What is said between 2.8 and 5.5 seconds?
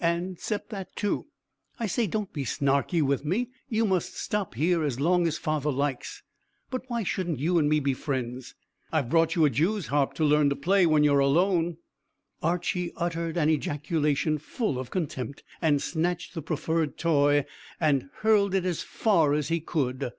with me. You must stop here as long as